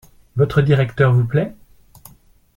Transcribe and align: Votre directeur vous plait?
Votre 0.35 0.63
directeur 0.63 1.13
vous 1.13 1.25
plait? 1.25 1.53